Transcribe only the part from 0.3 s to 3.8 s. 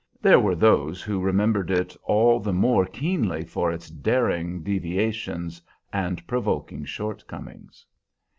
were those who remembered it all the more keenly for